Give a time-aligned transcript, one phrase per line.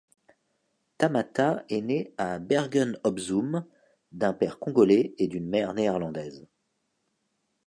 [0.97, 3.63] Tamata est né à Bergen op Zoom
[4.11, 6.47] d'un père congolais et d'une mère néerlandaise.